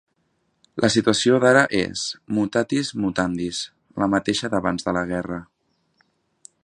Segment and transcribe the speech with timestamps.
[0.83, 2.05] La situació d'ara és,
[2.37, 3.59] 'mutatis mutandis',
[4.05, 5.39] la mateixa d'abans de la guerra.